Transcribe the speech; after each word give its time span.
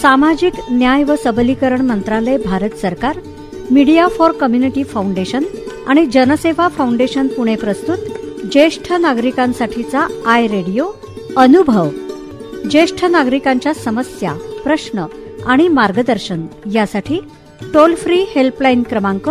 सामाजिक 0.00 0.54
न्याय 0.70 1.02
व 1.04 1.14
सबलीकरण 1.16 1.80
मंत्रालय 1.86 2.36
भारत 2.38 2.74
सरकार 2.80 3.18
मीडिया 3.70 4.06
फॉर 4.08 4.32
कम्युनिटी 4.40 4.82
फाउंडेशन 4.84 5.44
आणि 5.88 6.04
जनसेवा 6.06 6.66
फाउंडेशन 6.68 7.26
पुणे 7.26 7.54
प्रस्तुत 7.56 8.48
ज्येष्ठ 8.52 8.92
नागरिकांसाठीचा 8.92 10.06
आय 10.26 10.46
रेडिओ 10.46 10.90
अनुभव. 11.36 11.88
ज्येष्ठ 12.70 13.04
नागरिकांच्या 13.04 13.72
समस्या 13.74 14.32
प्रश्न 14.64 15.04
आणि 15.46 15.68
मार्गदर्शन 15.68 16.46
यासाठी 16.74 17.20
टोल 17.74 17.94
फ्री 17.94 18.24
हेल्पलाईन 18.34 18.82
क्रमांक 18.82 19.28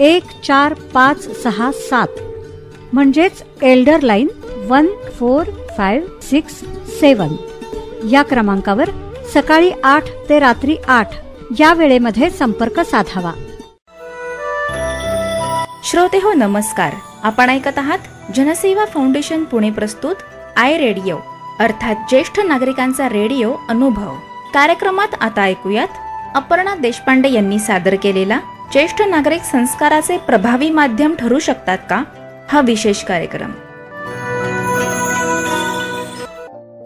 एक 0.00 0.24
चार 0.44 0.74
पाच 0.94 1.28
सहा 1.42 1.70
सात 1.88 2.20
म्हणजेच 2.92 3.42
elder 3.62 4.02
line 4.02 4.28
one 4.68 4.86
four 5.18 5.50
five 5.76 6.18
six 6.30 6.60
seven 7.00 7.34
या 8.10 8.22
क्रमांकावर 8.22 8.90
सकाळी 9.34 9.72
आठ 9.84 10.04
ते 10.28 10.38
रात्री 10.38 10.76
आठ. 10.88 11.08
या 11.60 11.74
वेळेमध्ये 11.74 12.30
संपर्क 12.30 12.80
साधावा. 12.80 13.32
श्रोते 15.84 16.18
हो 16.18 16.32
नमस्कार. 16.32 16.92
आपण 17.22 17.50
ऐकत 17.50 17.78
आहात 17.78 17.98
जनसेवा 18.34 18.84
फाउंडेशन 18.84 19.44
पुणे 19.44 19.70
प्रस्तुत 19.70 20.14
आय 20.56 20.76
रेडिओ 20.76 21.16
अर्थात 21.60 21.94
ज्येष्ठ 22.08 22.40
नागरिकांचा 22.40 23.08
रेडिओ 23.08 23.52
अनुभव. 23.68 24.14
कार्यक्रमात 24.54 25.08
आता 25.20 25.42
ऐकूयात 25.42 25.88
अपर्णा 26.36 26.74
देशपांडे 26.74 27.32
यांनी 27.32 27.58
सादर 27.58 27.94
केलेला 28.02 28.40
ज्येष्ठ 28.72 29.02
नागरिक 29.02 29.42
संस्काराचे 29.42 30.18
प्रभावी 30.18 30.70
माध्यम 30.70 31.14
ठरू 31.14 31.38
शकतात 31.38 31.78
का? 31.90 32.02
हा 32.52 32.60
विशेष 32.60 33.04
कार्यक्रम. 33.04 33.50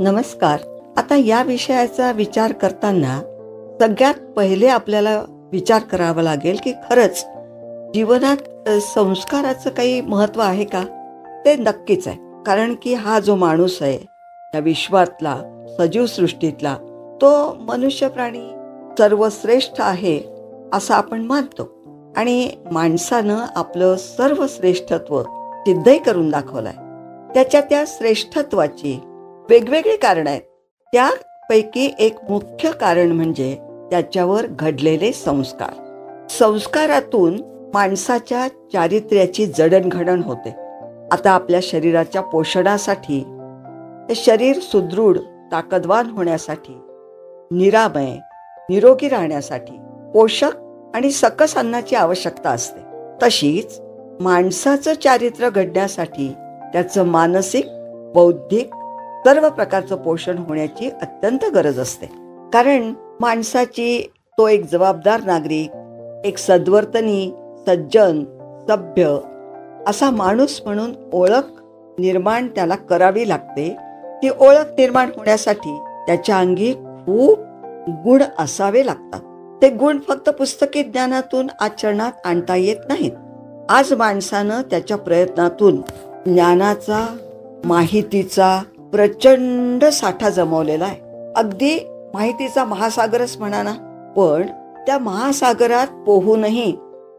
नमस्कार. 0.01 0.74
आता 0.97 1.17
या 1.17 1.43
विषयाचा 1.43 2.13
विचार 2.13 2.53
करताना 2.53 3.21
सगळ्यात 3.81 4.15
पहिले 4.15 4.69
आपल्याला 4.69 5.25
विचार 5.53 5.83
करावा 5.83 6.23
लागेल 6.23 6.59
की 6.65 6.73
खरंच 6.73 7.27
जीवनात 7.95 8.69
संस्काराचं 8.69 9.71
काही 9.71 10.01
महत्त्व 10.01 10.41
आहे 10.41 10.65
का? 10.65 10.83
ते 11.45 11.57
नक्कीच 11.57 12.09
आहे. 12.09 12.17
कारण 12.47 12.75
की 12.83 12.95
हा 12.95 13.21
जो 13.21 13.35
माणूस 13.35 13.83
आहे 13.83 13.99
या 14.55 14.59
विश्वातला 14.59 15.41
सजीव 15.79 16.07
सृष्टीतला 16.07 16.77
तो 17.21 17.55
मनुष्य 17.55 18.09
प्राणी 18.09 18.51
सर्वश्रेष्ठ 18.99 19.75
आहे 19.79 20.21
असं 20.73 20.95
आपण 20.95 21.21
मानतो. 21.21 21.69
आणि 22.17 22.51
माणसानं 22.73 23.47
आपलं 23.57 23.97
सर्वश्रेष्ठत्व 23.97 25.23
सिद्धही 25.57 25.99
करून 25.99 26.31
दाखवलंय. 26.31 26.73
त्याच्या 27.35 27.61
त्या 27.61 27.85
श्रेष्ठत्वाची 27.87 29.01
वेगवेगळी 29.51 29.97
कारणं 29.97 30.31
आहेत. 30.31 30.41
त्यापैकी 30.95 31.95
एक 31.99 32.17
मुख्य 32.31 32.71
कारण 32.71 33.13
म्हणजे 33.13 33.59
त्याच्यावर 33.91 34.47
घडलेले 34.47 35.13
संस्कार. 35.13 35.73
संस्कारातून 36.31 37.37
माणसाच्या 37.75 38.49
चारित्र्याची 38.49 39.47
जडणघडण 39.47 40.23
होते. 40.23 40.51
आता 41.13 41.31
आपल्या 41.31 41.61
शरीराच्या 41.63 42.23
पोषणासाठी 42.23 43.21
ते 44.09 44.15
शरीर 44.15 44.57
सुदृढ 44.59 45.19
ताकदवान 45.53 46.07
होण्यासाठी 46.07 46.79
निरामय 47.51 48.17
निरोगी 48.71 49.09
राहण्यासाठी 49.09 49.79
पोषक 50.15 50.53
आणि 50.95 51.11
सकस 51.11 51.57
अन्नाची 51.57 51.97
आवश्यकता 51.97 52.51
असते. 52.51 52.81
तशीच 53.23 53.81
माणसाचं 54.21 54.93
चारित्र्य 54.95 55.51
घडण्यासाठी 55.51 56.33
त्याचं 56.73 57.03
मानसिक 57.03 57.65
बौद्धिक 58.15 58.71
सर्व 59.27 59.49
प्रकारचं 59.49 59.97
पोषण 59.97 60.39
होण्याची 60.39 60.91
अत्यंत 61.03 61.39
गरज 61.55 61.79
असते. 61.79 62.07
कारण 62.53 62.93
माणसाची 63.21 64.13
तो 64.39 64.49
एक 64.49 64.73
जबाबदार 64.73 65.21
नागरिक 65.25 65.71
एक 66.25 66.39
सद्वर्तनी 66.39 67.33
सज्जन 67.67 68.25
सभ्य 68.69 69.19
असा 69.87 70.11
माणूस 70.11 70.63
म्हणून 70.65 70.93
ओळख 71.13 71.63
निर्माण 71.99 72.47
त्याला 72.47 72.75
करावी 72.75 73.29
लागते. 73.29 73.77
ती 74.23 74.29
ओळख 74.29 74.73
निर्माण 74.79 75.11
होण्यासाठी 75.17 75.79
त्याच्या 76.07 76.39
अंगी 76.39 76.73
खूप 76.75 77.39
गुण 78.05 78.23
असावे 78.39 78.87
लागतात. 78.87 79.21
ते 79.63 79.69
गुण 79.69 79.99
फक्त 80.09 80.29
पुस्तकी 80.31 80.83
ज्ञानातून 80.83 81.47
आचरणात 81.61 82.13
आणता 82.25 82.57
येत 82.57 82.89
नाहीत. 82.89 83.13
आज 83.69 83.93
माणसानं 83.93 84.63
त्याच्या 84.63 84.97
प्रयत्नातून 84.97 85.77
ज्ञानाचा 86.27 87.17
माहितीचा 87.65 88.63
प्रचंड 88.95 89.85
साठा 89.85 90.31
जमवलेला 90.31 90.85
आहे. 90.85 90.97
अगदी 91.37 91.89
माहितीचा 92.15 92.65
महासागरच 92.65 93.37
म्हणा 93.37 93.63
ना. 93.63 93.73
पण 94.17 94.47
त्या 94.87 94.99
महासागरात 94.99 95.87
पोहूनही 95.87 96.73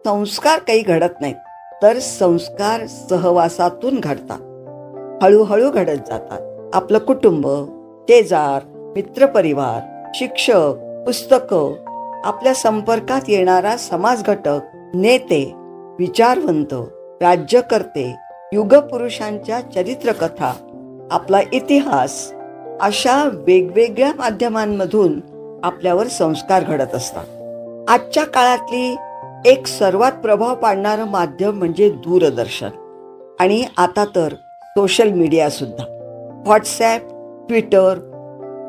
संस्कार 0.06 0.60
काही 0.60 0.82
घडत 0.82 1.22
नाहीत. 1.22 1.36
तर 1.84 2.00
संस्कार 2.00 2.86
सहवासातून 2.86 4.00
घडतात. 4.00 4.38
हळूहळू 5.24 5.72
घडत 5.72 5.98
जातात. 6.08 6.42
आपलं 6.74 6.98
कुटुंब 6.98 7.48
शेजार 8.10 8.62
मित्रपरिवार 8.96 10.12
शिक्षक 10.16 10.74
पुस्तकं 11.06 11.74
आपल्या 12.26 12.54
संपर्कात 12.54 13.22
येणारा 13.28 13.78
समाज 13.78 14.24
घटक 14.24 14.60
नेते 14.94 15.54
विचारवंत 16.00 16.74
राज्यकर्ते 17.24 18.16
युगपुरुषांच्या 18.54 19.62
चरित्रकथा 19.62 20.54
आपला 21.12 21.40
इतिहास 21.54 22.34
अशा 22.82 23.30
वेगवेगळ्या 23.34 24.12
माध्यमांमधून 24.18 25.20
आपल्यावर 25.64 26.08
संस्कार 26.08 26.64
घडत 26.64 26.96
असतात. 26.96 27.26
आजच्या 27.90 28.26
काळातली 28.26 28.96
एक 29.46 29.68
सर्वात 29.68 30.12
प्रभाव 30.12 30.56
पाडणारं 30.56 31.04
माध्यम 31.04 31.58
म्हणजे 31.58 31.90
दूरदर्शन. 31.90 32.70
आणि 33.40 33.66
आता 33.78 34.06
तर 34.16 34.34
सोशल 34.64 35.10
मीडियासुद्धा 35.10 35.84
व्हॉट्सॲप 36.46 37.02
ट्विटर 37.48 38.00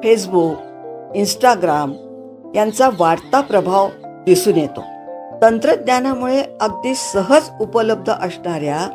फेसबुक 0.04 0.56
इंस्टाग्राम 1.14 1.92
यांचा 2.54 2.88
वाढता 2.98 3.40
प्रभाव 3.40 3.88
दिसून 4.04 4.56
येतो. 4.56 4.80
तंत्रज्ञानामुळे 5.42 6.42
अगदी 6.60 6.94
सहज 6.94 7.42
उपलब्ध 7.60 8.10
असणाऱ्या 8.10 8.88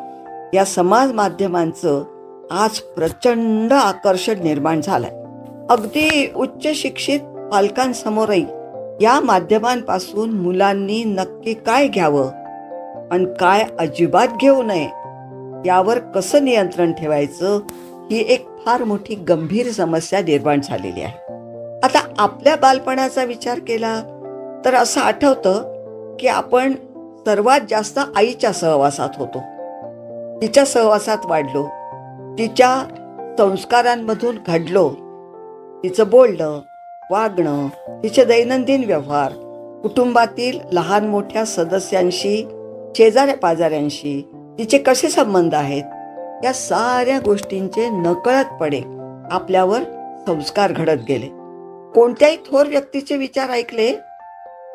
या 0.54 0.66
समाज 0.66 1.12
माध्यमांचं 1.12 2.04
आज 2.52 2.80
प्रचंड 2.80 3.74
आकर्षण 3.74 4.44
निर्माण 4.44 4.82
झालंय. 4.82 5.10
अगदी 5.70 6.32
उच्च 6.36 6.68
शिक्षित 6.76 7.20
पालकांसमोरही 7.52 8.46
या 9.02 9.20
माध्यमांपासून 9.20 10.30
मुलांनी 10.30 11.04
नक्की 11.04 11.54
काय 11.54 11.88
घ्यावं 11.88 12.28
आणि 13.12 13.26
काय 13.40 13.66
अजिबात 13.80 14.28
घेऊ 14.42 14.64
नये 14.64 14.86
यावर 15.66 16.00
कसं 16.00 16.46
नियंत्रण 16.46 16.92
ठेवायचं 16.92 17.60
ही 18.12 18.26
एक 18.30 18.48
फार 18.66 18.84
मोठी 18.84 19.16
गंभीर 19.16 19.72
समस्या 19.72 20.20
निर्माण 20.20 20.62
झालेली 20.64 21.02
आहे. 21.02 21.34
आता 21.84 22.08
आपल्या 22.18 22.56
बालपणाचा 22.56 23.24
विचार 23.24 23.60
केला 23.60 24.00
तर 24.66 24.74
असं 24.74 25.02
आठवतं 25.02 26.18
की 26.20 26.28
आपण 26.28 26.74
सर्वात 27.26 27.60
जास्त 27.70 28.00
आईच्या 28.16 28.54
सहवासात 28.54 29.10
होतो. 29.18 29.40
तिच्या 30.42 30.66
सहवासात 30.66 31.18
वाढलो. 31.26 31.70
तिच्या 32.38 32.74
संस्कारांमधून 33.38 34.38
घडलो. 34.48 34.90
तिचं 35.84 36.10
बोलणं 36.10 36.60
वागणं 37.12 37.68
तिचे 38.04 38.26
दैनंदिन 38.26 38.84
व्यवहार 38.84 39.32
कुटुंबातील 39.82 40.60
लहान 40.72 41.08
मोठ्या 41.08 41.46
सदस्यांशी 41.46 42.38
शेजाऱ्या 42.98 43.36
पाजाऱ्यांशी 43.38 44.22
तिचे 44.60 44.78
कसे 44.78 45.10
संबंध 45.10 45.56
आहेत 45.56 46.46
या 46.46 46.54
साऱ्या 46.54 47.20
गोष्टींचे 47.20 47.90
नकळतपणे 47.90 48.82
आपल्यावर 49.32 49.84
संस्कार 50.28 50.72
घडत 50.72 51.04
गेले. 51.10 51.28
कोणत्याही 51.96 52.38
थोर 52.38 52.66
व्यक्तीचे 52.66 53.18
विचार 53.18 53.50
ऐकले 53.50 53.92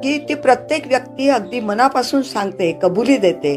की 0.02 0.18
ती 0.28 0.34
प्रत्येक 0.34 0.86
व्यक्ती 0.86 1.28
अगदी 1.28 1.60
मनापासून 1.60 2.22
सांगते 2.22 2.78
कबुली 2.82 3.16
देते 3.16 3.56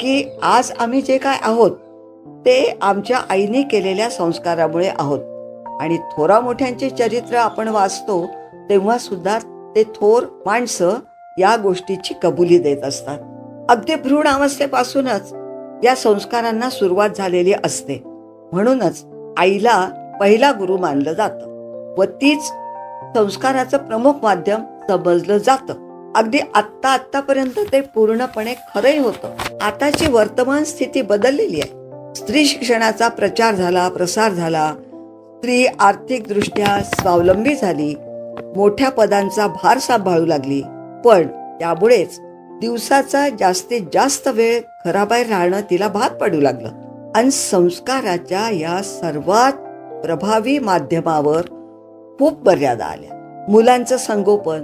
की 0.00 0.24
आज 0.42 0.72
आम्ही 0.78 1.00
जे 1.02 1.18
काय 1.18 1.38
आहोत 1.42 1.70
ते 2.26 2.78
आमच्या 2.82 3.18
आईने 3.30 3.62
केलेल्या 3.62 4.10
संस्कारामुळे 4.10 4.88
आहोत. 4.98 5.18
आणि 5.80 5.98
थोरा 5.98 6.40
मोठ्यांचे 6.40 6.90
चरित्र 6.90 7.36
आपण 7.36 7.68
वाचतो 7.68 8.26
तेव्हा 8.70 8.98
सुद्धा 8.98 9.38
ते 9.76 9.82
थोर 9.82 10.22
माणसं 10.46 10.92
या 11.38 11.56
गोष्टीची 11.56 12.14
कबुली 12.22 12.58
देत 12.58 12.82
असतात. 12.82 13.18
अगदी 13.68 13.94
भ्रूण 13.94 14.26
अवस्थेपासूनच 14.26 15.34
या 15.84 15.94
संस्कारांना 15.94 16.70
सुरुवात 16.70 17.10
झालेली 17.16 17.52
असते. 17.52 18.02
म्हणूनच 18.52 19.04
आईला 19.36 19.88
पहिला 20.20 20.52
गुरु 20.52 20.76
मानलं 20.76 21.12
जातं 21.12 21.56
व 21.98 22.04
तीच 22.04 22.42
संस्काराचं 23.16 23.76
प्रमुख 23.76 24.12
माध्यम 24.22 24.60
समजलं 24.88 25.38
जातं. 25.38 25.74
अगदी 26.16 26.38
आत्ता 26.54 26.88
आतापर्यंत 26.88 27.58
ते 27.72 27.80
पूर्णपणे 27.80 28.54
खरंही 28.54 28.98
होतं. 28.98 29.34
आताची 29.60 30.10
वर्तमान 30.10 30.64
स्थिती 30.64 31.02
बदललेली 31.02 31.60
आहे. 31.60 31.85
स्त्री 32.16 32.44
शिक्षणाचा 32.44 33.08
प्रचार 33.08 33.54
झाला 33.54 33.88
प्रसार 33.88 34.32
झाला. 34.32 34.74
स्त्री 35.36 35.66
आर्थिकदृष्ट्या 35.66 36.82
स्वावलंबी 36.82 37.54
झाली. 37.54 37.94
मोठ्या 38.56 38.90
पदांचा 38.90 39.46
भार 39.46 39.78
सांभाळू 39.78 40.26
लागली. 40.26 40.62
पण 41.04 41.26
त्यामुळेच 41.60 42.20
दिवसाचा 42.60 43.28
जास्तीत 43.28 43.80
जास्त 43.92 44.28
वेळ 44.28 44.60
घराबाहेर 44.86 45.26
राहणं 45.26 45.60
तिला 45.70 45.88
भाग 45.88 46.10
पडू 46.16 46.40
लागलं. 46.40 46.68
आणि 47.16 47.30
संस्काराच्या 47.30 48.50
या 48.50 48.82
सर्वात 48.82 49.52
प्रभावी 50.06 50.58
माध्यमावर 50.58 51.42
खूप 52.18 52.46
मर्यादा 52.46 52.84
आल्या. 52.84 53.44
मुलांचं 53.48 53.96
संगोपन 53.96 54.60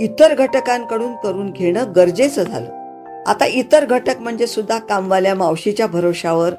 इतर 0.00 0.34
घटकांकडून 0.34 1.12
करून 1.16 1.50
घेणं 1.50 1.84
गरजेचं 1.96 2.42
झालं. 2.42 2.84
आता 3.26 3.46
इतर 3.46 3.84
घटक 3.84 4.20
म्हणजे 4.20 4.46
सुद्धा 4.46 4.78
कामवाल्या 4.78 5.34
मावशीच्या 5.34 5.86
भरोशावर 5.86 6.50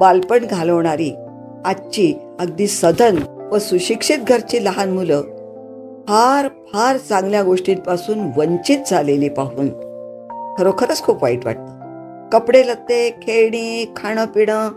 बालपण 0.00 0.46
घालवणारी 0.46 1.10
आजची 1.64 2.14
अगदी 2.40 2.66
सधन 2.66 3.16
व 3.52 3.58
सुशिक्षित 3.58 4.18
घरची 4.18 4.64
लहान 4.64 4.90
मुलं 4.90 5.20
फार 6.08 6.48
फार 6.48 6.96
चांगल्या 6.96 7.42
गोष्टींपासून 7.42 8.30
वंचित 8.36 8.78
झालेली 8.86 9.28
पाहून 9.28 9.68
खरोखरच 10.58 11.02
खूप 11.02 11.22
वाईट 11.22 11.44
वाटतं. 11.44 12.28
कपडे 12.28 12.66
लत्ते 12.66 13.10
खेळणी 13.10 13.92
खाणं 13.96 14.24
पिणं 14.24 14.68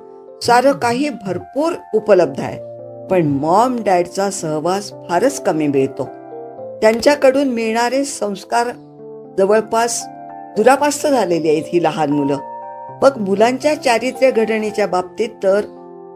सारं 0.41 0.71
काही 0.71 1.09
भरपूर 1.09 1.73
उपलब्ध 1.93 2.39
आहे. 2.39 2.57
पण 3.07 3.25
मॉम 3.25 3.77
डॅडचा 3.85 4.29
सहवास 4.29 4.91
फारच 5.09 5.43
कमी 5.43 5.67
मिळतो. 5.67 6.03
त्यांच्याकडून 6.81 7.47
मिळणारे 7.47 8.05
संस्कार 8.05 8.67
जवळपास 9.37 10.03
दुरापास्त 10.57 11.07
झालेली 11.07 11.49
आहेत 11.49 11.63
ही 11.73 11.83
लहान 11.83 12.09
मुलं. 12.09 12.37
मग 13.01 13.17
मुलांच्या 13.17 13.75
चारित्र्य 13.75 14.31
घडणीच्या 14.31 14.87
बाबतीत 14.87 15.29
तर 15.43 15.61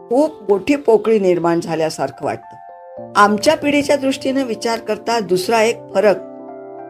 खूप 0.08 0.30
मोठी 0.48 0.76
पोकळी 0.76 1.18
निर्माण 1.18 1.60
झाल्यासारखं 1.60 2.26
वाटतं. 2.26 3.12
आमच्या 3.16 3.56
पिढीच्या 3.56 3.96
दृष्टीनं 3.96 4.44
विचार 4.44 4.78
करता 4.78 5.20
दुसरा 5.20 5.62
एक 5.62 5.76
फरक 5.94 6.16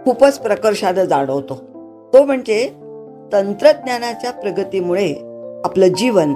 खूपच 0.04 0.38
प्रकर्षानं 0.38 1.04
जाणवतो. 1.04 1.54
तो 2.12 2.24
म्हणजे 2.24 2.68
तंत्रज्ञानाच्या 3.32 4.30
प्रगतीमुळे 4.30 5.14
आपलं 5.64 5.86
जीवन 5.86 6.34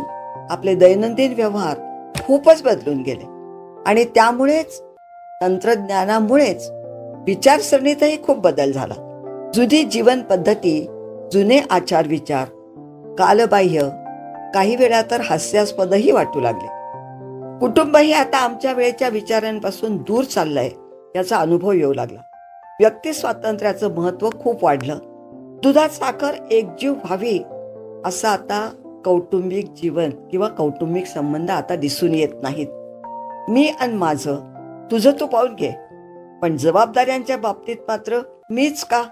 आपले 0.51 0.75
दैनंदिन 0.75 1.33
व्यवहार 1.33 1.77
खूपच 2.27 2.63
बदलून 2.63 3.03
गेले. 3.03 3.25
आणि 3.87 4.05
त्यामुळेच 4.05 4.83
तंत्रज्ञानामुळेच 5.43 6.71
विचारसरणीतही 7.27 8.23
खूप 8.23 8.39
बदल 8.39 8.73
झाला. 8.73 8.95
जुनी 9.55 9.83
जीवन 9.83 10.21
पद्धती 10.21 10.87
जुने 11.33 11.61
आचार 11.71 12.07
विचार 12.07 12.47
कालबाह्य. 13.19 13.89
काही 14.55 14.77
वेळा 14.77 15.03
तर 15.11 15.21
हास्यास्पदही 15.21 16.11
वाटू 16.11 16.41
लागले. 16.41 16.67
कुटुंबही 17.59 18.13
आता 18.13 18.39
आमच्या 18.39 18.73
वेळेच्या 18.73 19.09
विचारांपासून 19.09 19.97
दूर 19.97 20.25
चाललंय 20.25 20.71
याचा 21.17 21.37
अनुभव 21.37 21.73
येऊ 21.73 21.93
लागला. 21.93 22.21
व्यक्ती 22.81 23.13
स्वातंत्र्याचं 23.13 23.95
महत्त्व 23.95 24.31
खूप 24.43 24.65
वाढलं. 24.65 24.99
दुधात 25.63 25.89
साखर 25.89 26.31
एकजीव 26.51 26.93
व्हावी 26.93 27.39
असं 28.05 28.29
आता 28.29 28.71
कौटुंबिक 29.05 29.73
जीवन 29.73 30.11
किंवा 30.11 30.49
कौटुंबिक 30.49 31.07
संबंध 31.07 31.51
आता 31.51 31.77
दिसून 31.77 32.15
येत 32.15 32.43
नाहीत. 32.43 32.67
मी 33.51 33.69
आणि 33.81 33.95
माझं 33.95 34.37
तुझं 34.91 35.11
तू 35.21 35.27
पाहून 35.27 35.55
घे. 35.55 35.73
पण 36.43 36.57
जबाबदाऱ्यांच्या 36.57 37.37
बाबतीत 37.37 37.77
मात्र 37.89 38.19
मीच 38.51 38.85
का? 38.85 39.03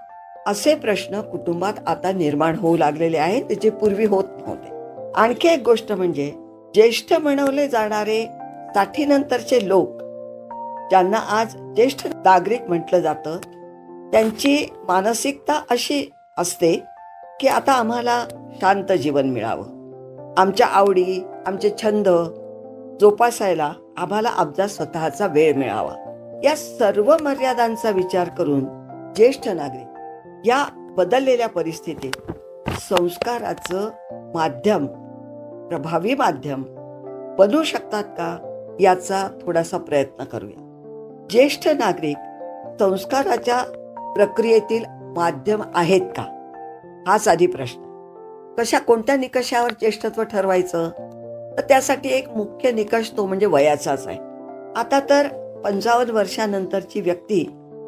असे 0.48 0.74
प्रश्न 0.74 1.20
कुटुंबात 1.20 1.72
आता 1.86 2.12
निर्माण 2.12 2.56
होऊ 2.56 2.76
लागलेले 2.76 3.18
आहेत 3.18 3.44
जे 3.62 3.70
पूर्वी 3.70 4.04
होत 4.04 4.24
नव्हते. 4.30 4.68
आणखी 5.14 5.48
एक 5.48 5.62
गोष्ट 5.64 5.92
म्हणजे 5.92 6.32
ज्येष्ठ 6.74 7.12
म्हणवले 7.12 7.68
जाणारे 7.68 8.22
साठीनंतरचे 8.74 9.68
लोक 9.68 9.88
ज्यांना 10.90 11.16
आज 11.16 11.56
ज्येष्ठ 11.56 12.06
नागरिक 12.06 12.62
म्हटलं 12.62 13.00
जातं 13.00 13.36
त्यांची 14.12 14.68
मानसिकता 14.88 15.62
अशी 15.70 16.10
असते 16.38 16.82
की 17.40 17.48
आता 17.48 17.72
आम्हाला 17.72 18.24
शांत 18.60 18.92
जीवन 18.92 19.30
मिळावं. 19.30 19.66
आमच्या 20.38 20.66
आवडी 20.66 21.24
आमचे 21.46 21.70
छंद 21.82 22.08
जोपासायला 23.00 23.72
आम्हाला 23.96 24.28
आमचा 24.28 24.66
स्वतःचा 24.66 25.26
वेळ 25.26 25.54
मिळावा. 25.54 25.94
या 26.44 26.56
सर्व 26.56 27.16
मर्यादांचा 27.20 27.90
विचार 27.90 28.28
करून 28.28 28.64
ज्येष्ठ 29.16 29.48
नागरिक 29.48 29.86
या 30.44 30.68
बदललेल्या 30.96 31.48
परिस्थितीत 31.48 32.12
संस्काराचं 32.80 33.90
माध्यम 34.34 34.86
प्रभावी 35.68 36.14
माध्यम 36.14 36.62
बनू 37.38 37.62
शकतात 37.62 38.04
का 38.04 38.38
याचा 38.80 39.38
थोडासा 39.42 39.78
प्रयत्न 39.78 40.24
करूया. 40.24 40.64
ज्येष्ठ 41.30 41.68
नागरिक 41.68 42.16
संस्काराच्या 42.80 43.62
प्रक्रियेतील 44.16 44.84
माध्यम 44.88 45.62
आहेत 45.74 46.00
का? 46.00 46.22
हाच 47.06 47.28
आधी 47.28 47.46
प्रश्न. 47.46 47.82
कशा 48.58 48.78
कोणत्या 48.78 49.16
निकषावर 49.16 49.70
ज्येष्ठत्व 49.70 50.22
ठरवायचं? 50.22 50.88
तर 51.58 51.62
त्यासाठी 51.68 52.08
एक 52.08 52.28
मुख्य 52.28 52.70
निकष 52.70 53.10
तो 53.16 53.26
म्हणजे 53.26 53.46
वयाचाच 53.46 54.06
आहे. 54.06 54.18
आता 54.76 55.00
तर 55.10 55.28
पंचावन्न 55.64 56.10
वर्षानंतरची 56.10 57.00
व्यक्ती 57.00 57.44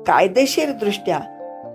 कायदेशीरदृष्ट्या 0.06 1.20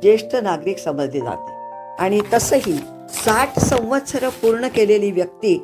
ज्येष्ठ 0.02 0.36
नागरिक 0.36 0.78
समजली 0.78 1.20
जाते. 1.20 1.52
आणि 2.00 2.22
तसंही 2.34 2.78
साठ 3.10 3.60
संवत्सर 3.60 4.30
पूर्ण 4.30 4.68
केलेली 4.68 5.12
व्यक्ती 5.12 5.58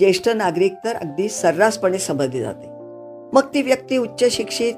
ज्येष्ठ 0.00 0.28
नागरिक 0.28 0.74
तर 0.84 0.96
अगदी 0.96 1.28
सर्रासपणे 1.28 1.98
समजली 1.98 2.40
जाते. 2.40 2.66
मग 3.32 3.42
ती 3.54 3.62
व्यक्ती 3.62 3.96
उच्च 3.96 4.24
शिक्षित 4.30 4.74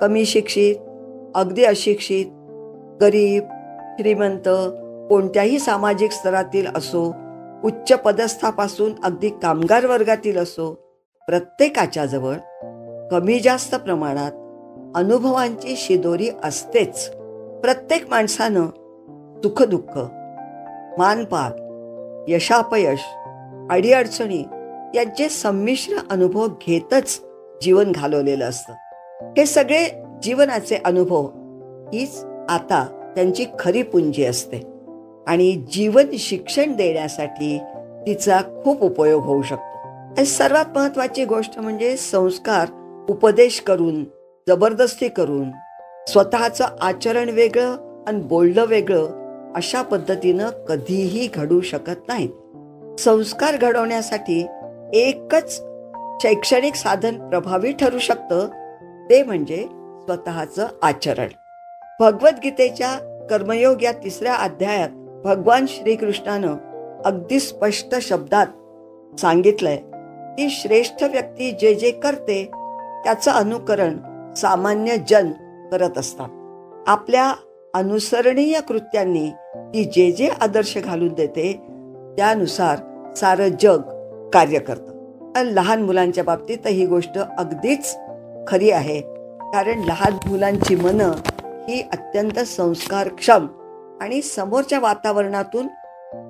कमी 0.00 0.24
शिक्षित 0.24 0.76
अगदी 1.34 1.64
अशिक्षित 1.64 2.26
गरीब 3.00 3.42
श्रीमंत 3.98 4.48
कोणत्याही 5.10 5.58
सामाजिक 5.58 6.10
स्तरातील 6.10 6.66
असो 6.74 7.14
उच्च 7.64 7.92
पदस्थापासून 7.92 8.92
अगदी 9.04 9.28
कामगार 9.28 9.86
वर्गातील 9.86 10.38
असो 10.38 10.72
प्रत्येकाच्या 11.26 12.06
जवळ 12.06 12.34
कमी 13.10 13.40
जास्त 13.40 13.74
प्रमाणात 13.74 14.32
अनुभवांची 14.96 15.74
शिदोरी 15.76 16.28
असतेच. 16.42 17.10
प्रत्येक 17.62 18.10
माणसानं 18.10 18.66
सुखदुःख 19.42 19.98
मानपान 20.98 21.52
यशापयश 22.28 22.98
अडीअडचणी 23.70 24.44
यांचे 24.94 25.28
संमिश्र 25.28 25.96
अनुभव 26.10 26.46
घेतच 26.46 27.22
जीवन 27.62 27.92
घालवलेलं 27.92 28.48
असतं. 28.48 28.72
हे 29.38 29.46
सगळे 29.46 30.02
जीवनाचे 30.22 30.76
अनुभव 30.84 31.26
हीच 31.92 32.24
आता 32.48 33.12
त्यांची 33.16 33.44
खरी 33.58 33.82
पुंजी 33.82 34.24
असते 34.24 34.56
आणि 35.26 35.64
जीवन 35.72 36.06
शिक्षण 36.18 36.76
देण्यासाठी 36.76 37.58
तिचा 38.06 38.40
खूप 38.64 38.82
उपयोग 38.82 39.22
होऊ 39.22 39.42
शकतो. 39.42 39.88
आणि 39.88 40.24
सर्वात 40.24 40.64
महत्वाची 40.74 41.24
गोष्ट 41.24 41.58
म्हणजे 41.58 41.96
संस्कार 41.96 42.68
उपदेश 43.08 43.60
करून 43.60 44.04
जबरदस्ती 44.48 45.08
करून 45.08 45.50
स्वतःचं 46.08 46.66
आचरण 46.80 47.28
वेगळं 47.28 48.04
आणि 48.06 48.20
बोलणं 48.20 48.64
वेगळं 48.66 49.52
अशा 49.56 49.82
पद्धतीनं 49.82 50.50
कधीही 50.68 51.28
घडू 51.34 51.60
शकत 51.60 52.08
नाहीत. 52.08 53.00
संस्कार 53.00 53.56
घडवण्यासाठी 53.56 54.46
एकच 54.92 55.62
शैक्षणिक 56.22 56.74
साधन 56.74 57.28
प्रभावी 57.28 57.72
ठरू 57.72 57.98
शकतं 57.98 58.48
ते 59.10 59.22
म्हणजे 59.22 59.56
स्वतःचं 60.02 60.66
आचरण. 60.82 61.28
भगवद्गीतेच्या 62.00 62.92
कर्मयोग 63.30 63.82
या 63.82 63.92
तिसऱ्या 63.92 64.34
अध्यायात 64.34 64.90
भगवान 65.24 65.66
श्रीकृष्णानं 65.68 66.56
अगदी 67.04 67.40
स्पष्ट 67.40 67.94
शब्दात 68.02 68.46
सांगितलंय 69.20 69.76
की 70.38 70.48
श्रेष्ठ 70.50 71.02
व्यक्ती 71.02 71.50
जे 71.50 71.74
जे 71.74 71.90
करते 71.90 72.44
त्याचं 73.04 73.30
अनुकरण 73.30 73.96
सामान्य 74.34 74.96
जन 75.08 75.30
करत 75.72 75.98
असतात. 75.98 76.28
आपल्या 76.88 77.34
अनुसरणीय 77.74 78.60
कृत्यांनी 78.60 79.30
ती 79.54 79.84
जे 79.84 80.12
जे 80.12 80.28
आदर्श 80.40 80.78
घालून 80.78 81.14
देते 81.14 81.52
त्यानुसार 82.16 82.78
सारं 83.14 83.48
जग 83.60 83.78
कार्य 84.34 84.58
करतं. 84.58 84.92
लहान 85.36 85.82
मुलांच्या 85.82 86.24
बाबतीत 86.24 86.66
ही 86.66 86.86
गोष्ट 86.86 87.18
अगदीच 87.38 87.96
खरी 88.48 88.70
आहे. 88.70 89.00
कारण 89.54 89.82
लहान 89.82 90.28
मुलांची 90.28 90.76
मनं 90.76 91.10
ही 91.68 91.80
अत्यंत 91.80 92.38
संस्कारक्षम 92.38 93.46
आणि 94.00 94.22
समोरच्या 94.22 94.78
वातावरणातून 94.78 95.68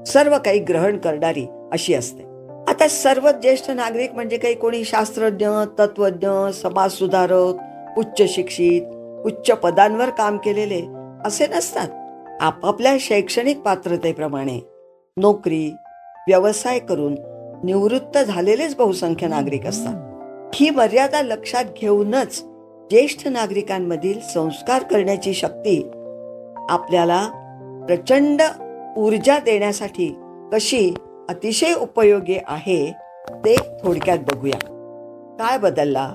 सर्व 0.05 0.39
काही 0.39 0.59
ग्रहण 0.59 0.99
करणारी 0.99 1.47
अशी 1.73 1.95
असते. 1.95 2.23
आता 2.69 2.89
सर्व 2.89 3.31
ज्येष्ठ 3.31 3.71
नागरिक 3.71 4.15
म्हणजे 4.15 4.37
काही 4.37 4.55
कोणी 4.55 4.85
शास्त्रज्ञ 4.85 5.49
तत्वज्ञ 5.79 6.29
समाजसुधारक 6.51 7.55
उच्च 7.99 8.23
शिक्षित 8.29 8.83
उच्च 9.25 9.51
पदांवर 9.51 10.11
काम 10.11 10.37
केलेले 10.37 10.83
असे 11.25 11.47
नसतात. 11.47 11.89
आपापल्या 12.43 12.97
शैक्षणिक 13.01 13.59
पात्रतेप्रमाणे 13.59 14.61
नोकरी 15.17 15.73
व्यवसाय 16.29 16.79
करून 16.79 17.15
निवृत्त 17.65 18.19
झालेलेच 18.19 18.77
बहुसंख्य 18.77 19.27
नागरिक 19.27 19.67
असतात. 19.67 19.95
ही 20.55 20.71
मर्यादा 20.71 21.23
लक्षात 21.23 21.65
घेऊनच 21.81 22.45
ज्येष्ठ 22.91 23.29
नागरिकांमधील 23.29 24.21
संस्कार 24.21 24.83
करण्याची 24.83 25.35
शक्ती 25.35 25.91
आपल्याला 26.69 27.29
प्रचंड 27.89 28.43
ऊर्जा 28.97 29.39
देण्यासाठी 29.39 30.17
कशी 30.53 30.95
अतिशय 31.29 31.75
उपयोगी 31.75 32.39
आहे 32.47 32.93
ते 33.31 33.57
थोडक्यात 33.57 34.19
बघूया. 34.19 34.59
काय 35.39 35.59
बदलला? 35.59 36.13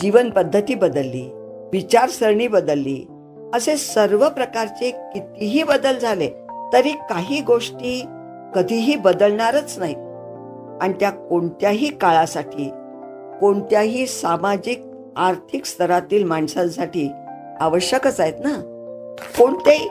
जीवन 0.00 0.30
पद्धती 0.30 0.74
बदलली. 0.74 1.39
विचारसरणी 1.72 2.48
बदलली. 2.48 3.06
असे 3.54 3.76
सर्व 3.76 4.28
प्रकारचे 4.28 4.90
कितीही 4.90 5.62
बदल 5.62 5.98
झाले 5.98 6.28
तरी 6.72 6.92
काही 6.92 7.40
गोष्टी 7.40 8.04
कधीही 8.54 8.96
बदलणारच 8.96 9.78
नाही 9.78 9.94
आणि 10.80 10.92
त्या 10.92 11.10
कोणत्याही 11.10 11.98
काळासाठी 11.98 12.68
कोणत्याही 13.40 14.06
सामाजिक 14.06 14.82
आर्थिक 15.16 15.64
स्तरातील 15.64 16.24
माणसांसाठी 16.24 17.08
आवश्यकच 17.60 18.20
आहेत 18.20 18.34
ना? 18.38 18.52
कोणत्याही 19.38 19.88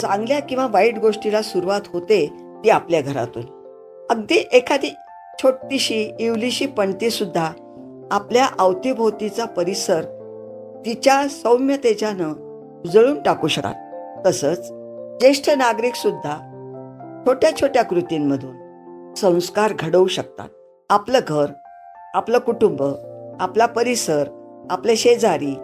चांगल्या 0.00 0.40
किंवा 0.40 0.66
वाईट 0.70 0.98
गोष्टीला 0.98 1.42
सुरुवात 1.42 1.80
होते 1.92 2.26
ती 2.64 2.70
आपल्या 2.70 3.00
घरातून. 3.00 3.42
अगदी 4.10 4.48
एखादी 4.52 4.90
छोटीशी 5.42 6.12
इवलीशी 6.20 6.66
पणतीसुद्धा 6.66 7.50
आपल्या 8.10 8.46
अवतीभोवतीचा 8.58 9.44
परिसर 9.44 10.11
तिच्या 10.86 11.28
सौम्यतेच्यानं 11.28 12.32
उजळून 12.84 13.22
टाकू 13.22 13.48
शकतात 13.48 14.26
तसंच 14.26 14.68
ज्येष्ठ 15.20 15.50
नागरिक 15.50 15.94
सुद्धा 15.94 16.36
छोट्या 17.26 17.50
छोट्या 17.60 17.82
कृतींमधून 17.84 19.14
संस्कार 19.14 19.72
घडवू 19.78 20.06
शकतात. 20.06 20.48
आपलं 20.90 21.18
घर 21.28 21.46
आपलं 22.14 22.38
कुटुंब 22.38 22.82
आपला 23.40 23.66
परिसर 23.66 24.24
आपले 24.70 24.96
शेजारी 24.96 25.54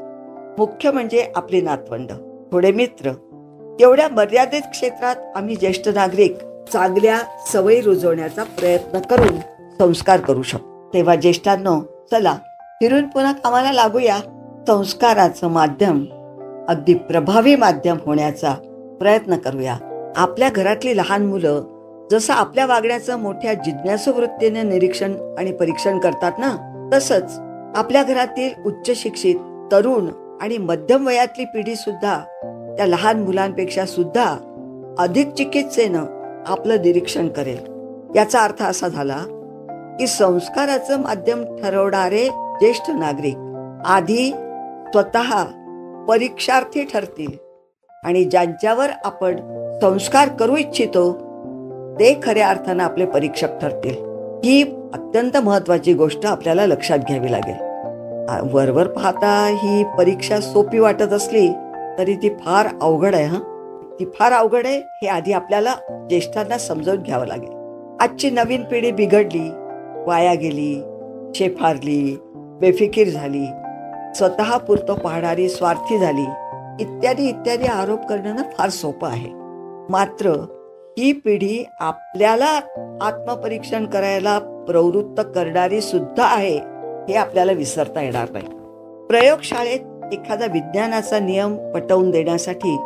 मुख्य 0.58 0.90
म्हणजे 0.90 1.32
आपले 1.36 1.60
नातवंड 1.60 2.12
थोडे 2.52 2.72
मित्र. 2.72 3.12
तेवढ्या 3.80 4.08
मर्यादित 4.08 4.62
क्षेत्रात 4.70 5.16
आम्ही 5.36 5.56
ज्येष्ठ 5.56 5.88
नागरिक 5.88 6.36
चांगल्या 6.72 7.18
सवयी 7.52 7.80
रुजवण्याचा 7.80 8.44
प्रयत्न 8.44 8.98
करून 9.00 9.38
संस्कार 9.78 10.20
करू 10.20 10.42
शकतो. 10.42 10.90
तेव्हा 10.94 11.14
ज्येष्ठांनो 11.14 11.80
चला 12.10 12.34
फिरून 12.80 13.06
पुन्हा 13.06 13.32
कामाला 13.32 13.72
लागूया. 13.72 14.18
संस्काराचं 14.68 15.48
माध्यम 15.48 16.04
अगदी 16.68 16.94
प्रभावी 16.94 17.56
माध्यम 17.56 17.96
होण्याचा 18.06 18.54
प्रयत्न 19.00 19.36
करूया. 19.36 19.76
आपल्या 20.16 20.50
घरातली 20.50 20.96
लहान 20.96 21.26
मुलं 21.26 21.62
जसं 22.10 22.32
आपल्या 22.32 22.66
वागण्याचं 22.66 23.18
मोठ्या 23.18 23.54
जिज्ञासू 23.54 24.12
वृत्तीने 24.12 24.62
निरीक्षण 24.62 25.12
आणि 25.38 25.52
परीक्षण 25.52 25.98
करतात 25.98 26.32
ना 26.38 26.50
तसंच 26.92 27.38
आपल्या 27.78 28.02
घरातील 28.02 28.50
उच्च 28.66 29.02
शिक्षित 29.02 29.34
तरुण 29.72 30.06
आणि 30.40 30.58
मध्यम 30.58 31.06
वयातली 31.06 31.44
पिढी 31.44 31.74
सुद्धा 31.74 32.18
त्या 32.76 32.86
लहान 32.86 33.22
मुलांपेक्षा 33.22 33.86
सुद्धा 33.86 34.36
अधिक 34.98 35.34
चिकित्सेनं 35.34 36.04
आपलं 36.46 36.74
निरीक्षण 36.74 37.28
करेल. 37.28 37.58
याचा 38.16 38.40
अर्थ 38.40 38.62
असा 38.62 38.88
झाला 38.88 39.18
की 40.00 40.06
संस्काराचं 40.06 41.00
माध्यम 41.00 41.44
ठरवणारे 41.44 42.28
ज्येष्ठ 42.60 42.90
नागरिक 42.90 43.36
आधी 43.86 44.32
स्वतः 44.92 45.44
परीक्षार्थी 46.08 46.84
ठरतील. 46.84 47.30
आणि 48.04 48.24
ज्यांच्यावर 48.24 48.86
आपण 49.04 49.36
संस्कार 49.80 50.28
करू 50.28 50.56
इच्छितो 50.56 51.12
ते 52.00 52.20
खऱ्या 52.22 52.48
अर्थानं 52.48 52.84
आपले 52.84 53.06
परीक्षक 53.06 53.48
ठरतील. 53.62 53.94
ही 54.44 54.62
अत्यंत 54.94 55.36
महत्वाची 55.36 55.94
गोष्ट 55.94 56.26
आपल्याला 56.26 56.66
लक्षात 56.66 56.98
घ्यावी 56.98 57.32
लागेल. 57.32 57.68
वरवर 58.54 58.86
पाहता 58.86 59.46
ही 59.62 59.84
परीक्षा 59.98 60.40
सोपी 60.40 60.78
वाटत 60.78 61.12
असली 61.12 61.48
तरी 61.98 62.14
ती 62.14 62.28
फार 62.28 62.66
अवघड 62.80 63.14
आहे 63.14 63.24
हा? 63.24 63.38
ती 64.00 64.04
फार 64.04 64.32
अवघड 64.32 64.66
आहे 64.66 64.78
हे 64.78 65.06
आधी 65.06 65.32
आपल्याला 65.32 65.74
ज्येष्ठांना 65.90 66.58
समजावून 66.58 67.02
घ्यावं 67.02 67.26
लागेल. 67.26 67.52
आजची 68.00 68.30
नवीन 68.30 68.64
पिढी 68.64 68.90
बिघडली 68.90 69.50
वाया 70.06 70.34
गेली 70.34 70.82
शेफारली 71.34 72.18
बेफिकीर 72.60 73.08
झाली. 73.08 73.46
स्वतःपुरतं 74.14 74.94
पाहणारी 74.94 75.48
स्वार्थी 75.48 75.98
झाली. 75.98 76.26
इत्यादी 76.80 77.28
इत्यादी 77.28 77.66
आरोप 77.66 78.06
करणं 78.06 78.42
फार 78.58 78.68
सोपं 78.68 79.08
आहे. 79.08 79.30
मात्र 79.88 80.30
ही 80.98 81.12
पिढी 81.12 81.64
आपल्याला 81.80 82.60
आत्मपरीक्षण 83.00 83.86
करायला 83.86 84.38
प्रवृत्त 84.38 85.20
करणारी 85.34 85.80
सुद्धा 85.80 86.24
आहे 86.24 86.58
हे 87.08 87.14
आपल्याला 87.14 87.52
विसरता 87.52 88.00
येणार 88.00 88.30
नाही. 88.30 88.46
प्रयोगशाळेत 89.06 89.80
एखादा 90.12 90.46
विज्ञानाचा 90.46 91.18
नियम 91.18 91.72
पटवून 91.72 92.10
देण्यासाठी 92.10 92.78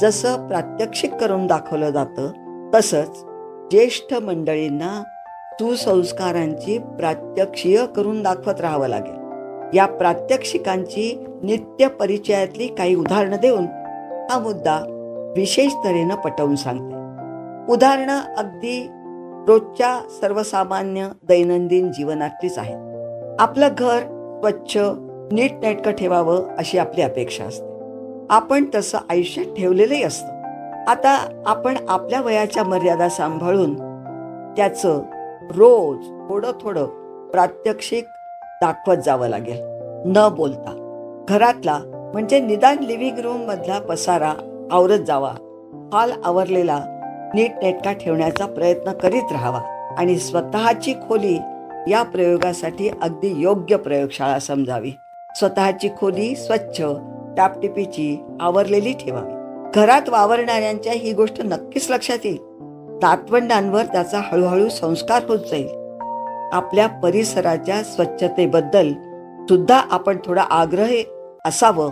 जसं 0.00 0.46
प्रात्यक्षिक 0.46 1.14
करून 1.14 1.46
दाखवलं 1.46 1.90
जातं 1.90 2.30
तसंच 2.74 3.24
ज्येष्ठ 3.70 4.14
मंडळींना 4.14 5.02
सुसंस्कारांची 5.52 6.78
प्रात्यक्षीय 6.78 7.86
करून 7.86 8.22
दाखवत 8.22 8.60
राहावं 8.60 8.88
लागेल. 8.88 9.23
या 9.74 9.86
प्रात्यक्षिकांची 9.86 11.24
नित्य 11.42 11.88
परिचयातली 11.88 12.66
काही 12.66 12.94
उदाहरणं 12.94 13.36
देऊन 13.42 13.64
हा 14.30 14.38
मुद्दा 14.38 14.80
विशेष 15.36 15.72
तऱ्हेनं 15.72 16.14
पटवून 16.14 16.56
सांगते. 16.56 16.94
उदाहरणं 17.72 18.20
अगदी 18.36 18.88
रोजच्या 19.48 20.00
सर्वसामान्य 20.20 21.08
दैनंदिन 21.28 21.92
जीवनातलीच 21.92 22.58
आहेत. 22.58 22.76
आपलं 23.40 23.68
घर 23.78 24.00
स्वच्छ 24.40 24.78
नीटनेटकं 25.32 25.92
ठेवावं 25.92 26.48
अशी 26.58 26.78
आपली 26.78 27.02
अपेक्षा 27.02 27.44
असते. 27.44 27.74
आपण 28.30 28.64
तसं 28.74 28.98
आयुष्यात 29.10 29.54
ठेवलेलंही 29.54 30.02
असतं. 30.02 30.34
आता 30.86 31.42
आपण 31.46 31.76
आपल्या 31.88 32.20
वयाच्या 32.20 32.64
मर्यादा 32.64 33.08
सांभाळून 33.08 33.74
त्याचं 34.56 35.02
रोज 35.50 36.28
थोडं 36.28 36.50
थोडं 36.60 36.86
प्रात्यक्षिक 37.30 38.04
दाखवत 38.64 38.96
जावं 39.04 39.28
लागेल. 39.28 39.56
न 40.06 40.28
बोलता. 40.36 40.80
घरातला 41.28 41.78
म्हणजे 42.14 42.40
निदान 42.40 42.78
लिव्हिंग 42.78 43.18
रूम 43.18 43.36
मधला 43.36 43.78
पसारा 43.78 44.32
आवरत 44.70 44.98
जावा. 44.98 45.32
हॉल 45.92 46.12
आवरलेला 46.24 46.80
नीट 47.34 47.52
नेटका 47.62 47.92
ठेवण्याचा 47.92 48.46
प्रयत्न 48.46 48.92
करीत 48.92 49.32
राहावा. 49.32 49.60
आणि 49.98 50.16
स्वतःची 50.16 50.94
खोली 51.08 51.38
या 51.88 52.02
प्रयोगासाठी 52.02 52.88
अगदी 52.88 53.34
योग्य 53.36 53.76
प्रयोगशाळा 53.76 54.38
समजावी. 54.38 54.90
स्वतःची 55.36 55.88
खोली 55.88 56.36
स्वच्छ 56.36 56.82
टापटिपीची 57.36 58.24
आवरलेली 58.40 58.92
ठेवावी. 58.92 59.32
घरात 59.74 60.08
वावरणाऱ्यांच्या 60.08 60.92
ही 60.92 61.12
गोष्ट 61.12 61.40
नक्कीच 61.44 61.90
लक्षात 61.90 62.18
येईल. 62.24 62.38
तातवंडांवर 63.02 63.84
त्याचा 63.84 64.20
हळूहळू 64.24 64.68
संस्कार 64.68 65.22
होत 65.28 65.38
जाईल. 65.38 65.83
आपल्या 66.54 66.86
परिसराच्या 66.86 67.82
स्वच्छतेबद्दल 67.82 68.92
सुद्धा 69.48 69.76
आपण 69.90 70.16
थोडा 70.24 70.42
आग्रह 70.42 70.92
असावं 71.44 71.90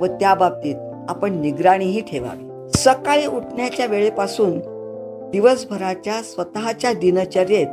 व 0.00 0.06
त्या 0.06 0.34
बाबतीत 0.34 0.76
आपण 1.08 1.40
निगराणीही 1.40 2.00
ठेवावी. 2.00 2.68
सकाळी 2.78 3.26
उठण्याच्या 3.26 3.86
वेळेपासून 3.86 4.58
दिवसभराच्या 5.30 6.22
स्वतःच्या 6.22 6.92
दिनचर्येत 6.92 7.66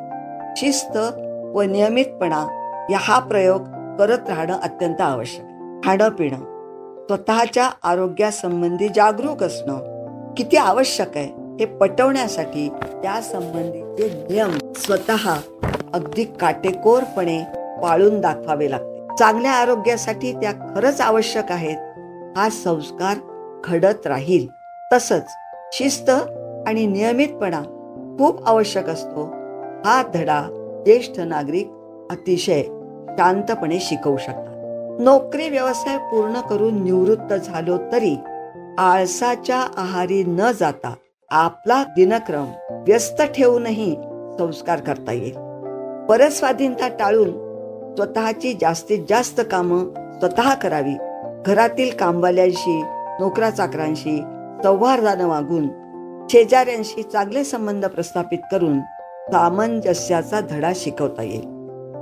शिस्त 0.57 0.97
व 1.53 1.61
नियमितपणा 1.61 2.45
या 2.91 2.97
हा 3.01 3.19
प्रयोग 3.19 3.61
करत 3.99 4.29
राहणं 4.29 4.59
अत्यंत 4.59 5.01
आवश्यक. 5.01 5.43
खाणं 5.85 6.09
पिणं 6.09 7.05
स्वतःच्या 7.07 7.69
आरोग्यासंबंधी 7.83 8.87
जागरूक 8.87 9.43
असणं 9.43 10.33
किती 10.37 10.57
आवश्यक 10.57 11.17
आहे 11.17 11.55
हे 11.59 11.65
पटवण्यासाठी 11.65 12.69
त्यासंबंधीचे 13.01 14.09
नियम 14.29 14.57
स्वतः 14.75 15.33
अगदी 15.93 16.23
काटेकोरपणे 16.23 17.43
पाळून 17.83 18.21
दाखवावे 18.21 18.71
लागते. 18.71 19.15
चांगल्या 19.19 19.51
आरोग्यासाठी 19.51 20.33
त्या 20.33 20.51
खरंच 20.51 21.01
आवश्यक 21.01 21.51
आहेत. 21.51 21.77
हा 22.37 22.49
संस्कार 22.49 23.17
घडत 23.65 24.07
राहील. 24.07 24.47
तसंच 24.93 25.29
शिस्त 25.73 26.09
आणि 26.67 26.85
नियमितपणा 26.85 27.61
खूप 28.19 28.47
आवश्यक 28.47 28.89
असतो. 28.89 29.23
हा 29.85 30.03
धडा 30.13 30.41
ज्येष्ठ 30.85 31.19
नागरिक 31.19 31.67
अतिशय 32.11 32.63
शांतपणे 33.17 33.79
शिकवू 33.79 34.17
शकतात. 34.17 35.01
नोकरी 35.01 35.49
व्यवसाय 35.49 35.97
पूर्ण 35.97 36.41
करून 36.41 36.83
निवृत्त 36.83 37.33
झालो 37.33 37.77
तरी 37.91 38.15
आळसाच्या 38.77 39.67
आहारी 39.77 40.23
न 40.23 40.41
जाता 40.59 40.93
आपला 41.31 41.83
दिनक्रम 41.83 42.45
व्यस्त 42.87 43.21
ठेवूनही 43.21 43.95
संस्कार 44.39 44.79
करता 44.79 45.11
येईल. 45.11 45.46
परस्वाधीनता 46.09 46.87
टाळून 46.87 47.29
स्वतःची 47.95 48.53
जास्तीत 48.61 48.99
जास्त 49.09 49.41
कामं 49.51 49.79
स्वतः 50.19 50.53
करावी. 50.53 50.93
घरातील 51.45 51.89
कामवाल्यांशी 51.97 52.81
नोकरा 53.19 53.49
चाकरांशी 53.49 54.21
सौहार्दानं 54.63 55.27
वागून 55.27 55.67
शेजाऱ्यांशी 56.29 57.03
चांगले 57.03 57.43
संबंध 57.43 57.85
प्रस्थापित 57.85 58.37
करून 58.51 58.79
सामंजस्याचा 59.31 60.39
धडा 60.39 60.71
शिकवता 60.75 61.23
येईल. 61.23 61.45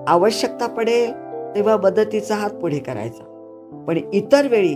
आवश्यकता 0.08 0.68
पडेल 0.68 1.12
तेव्हा 1.56 1.78
मदतीचा 1.78 2.36
हात 2.36 2.50
पुढे 2.50 2.80
करायचा. 2.80 3.24
पण 3.88 4.00
इतर 4.14 4.48
वेळी 4.48 4.74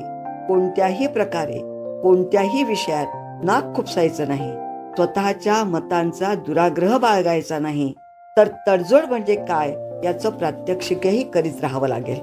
कोणत्याही 0.48 1.07
प्रकारे 1.07 1.57
कोणत्याही 2.01 2.63
विषयात 2.63 3.07
नाक 3.43 3.75
खुपसायचं 3.75 4.27
नाही. 4.27 4.51
स्वतःच्या 4.95 5.63
मतांचा 5.63 6.33
दुराग्रह 6.33 6.98
बाळगायचा 6.98 7.59
नाही. 7.59 7.93
तर 8.39 8.48
तडजोड 8.67 9.01
म्हणजे 9.10 9.36
काय 9.36 9.75
याचं 10.03 10.29
प्रात्यक्षिकही 10.29 11.24
करीत 11.24 11.62
राहावं 11.62 11.88
लागेल. 11.88 12.19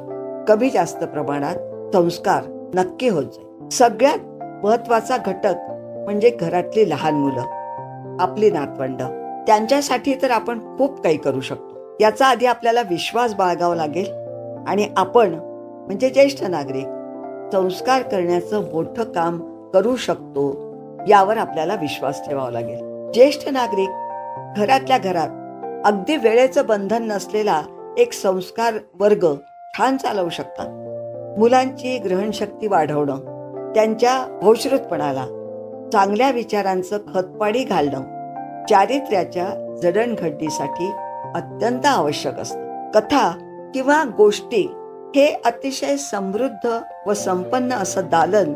कमी 0.48 0.70
जास्त 0.70 1.04
प्रमाणात 1.04 1.54
संस्कार 1.92 2.42
नक्की 2.74 3.08
होत 3.08 3.24
जाईल. 3.24 3.68
सगळ्यात 3.68 4.18
महत्त्वाचा 4.64 5.16
घटक 5.16 5.54
म्हणजे 6.04 6.30
घरातली 6.30 6.90
लहान 6.90 7.14
मुलं 7.14 8.16
आपली 8.20 8.50
नातवंड. 8.50 9.02
त्यांच्यासाठी 9.46 10.14
तर 10.22 10.30
आपण 10.30 10.78
खूप 10.78 11.00
काही 11.00 11.16
करू 11.16 11.40
शकतो. 11.40 11.96
याचा 12.00 12.26
आधी 12.26 12.46
आपल्याला 12.46 12.80
विश्वास 12.80 13.34
बाळगावा 13.34 13.74
लागेल 13.74 14.12
आणि 14.66 14.88
आपण 14.96 15.34
म्हणजे 15.86 16.10
ज्येष्ठ 16.10 16.44
नागरिक 16.44 16.86
संस्कार 17.52 18.02
करण्याचं 18.02 18.72
मोठं 18.72 19.04
काम 19.04 19.40
करू 19.74 19.96
शकतो 19.96 20.52
यावर 21.08 21.38
आपल्याला 21.38 21.74
विश्वास 21.74 22.28
ठेवावा 22.28 22.50
लागेल. 22.50 23.10
ज्येष्ठ 23.14 23.48
नागरिक 23.48 23.88
घरातल्या 24.56 24.98
घरात 24.98 25.42
अगदी 25.86 26.16
वेळेचं 26.16 26.66
बंधन 26.66 27.02
नसलेला 27.02 27.62
एक 27.98 28.12
संस्कार 28.12 28.74
वर्ग 28.94 29.34
छान 29.78 29.96
चालवू 29.96 30.28
शकतात. 30.28 30.66
मुलांची 31.38 31.98
ग्रहणशक्ती 31.98 32.66
वाढवणं 32.66 33.18
त्यांच्या 33.74 34.38
भौश्रुतपणाला 34.42 35.26
चांगल्या 35.92 36.30
विचारांचं 36.30 36.98
खतपाडी 37.14 37.64
घालणं 37.64 38.00
चारित्र्याच्या 38.66 39.76
जडणघडणीसाठी 39.82 40.90
अत्यंत 41.34 41.86
आवश्यक 41.86 42.38
असतं. 42.38 42.90
कथा 42.90 43.30
किंवा 43.74 44.04
गोष्टी 44.16 44.70
हे 45.16 45.40
अतिशय 45.44 45.96
समृद्ध 45.96 46.78
व 47.06 47.14
संपन्न 47.14 47.72
असं 47.72 48.00
दालन 48.10 48.54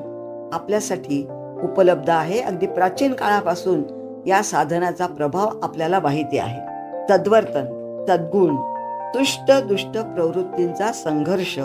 आपल्यासाठी 0.52 1.28
उपलब्ध 1.62 2.10
आहे. 2.10 2.40
अगदी 2.40 2.66
प्राचीन 2.66 3.12
काळापासून 3.12 3.82
या 4.26 4.42
साधनाचा 4.42 5.06
प्रभाव 5.06 5.48
आपल्याला 5.62 6.00
माहिती 6.00 6.38
आहे. 6.38 6.69
तद्वर्तन 7.10 7.66
सद्गुण 8.08 8.56
दुष्ट 9.14 9.52
दुष्ट 9.68 9.98
प्रवृत्तींचा 9.98 10.92
संघर्ष 10.92 11.58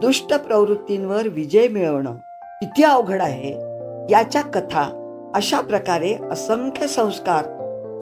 दुष्ट 0.00 0.34
प्रवृत्तींवर 0.34 1.28
विजय 1.28 1.68
मिळवणं 1.68 2.14
किती 2.60 2.82
अवघड 2.82 3.22
आहे? 3.22 3.52
याच्या 4.10 4.42
कथा 4.42 4.82
अशा 5.34 5.60
प्रकारे 5.60 6.14
असंख्य 6.30 6.86
संस्कार 6.86 7.44